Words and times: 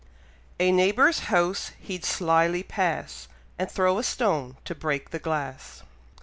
A 0.59 0.71
neighbour's 0.71 1.19
house 1.29 1.73
he'd 1.79 2.03
slyly 2.03 2.63
pass, 2.63 3.27
And 3.59 3.69
throw 3.69 3.99
a 3.99 4.03
stone 4.03 4.57
to 4.65 4.73
break 4.73 5.11
the 5.11 5.19
glass. 5.19 5.83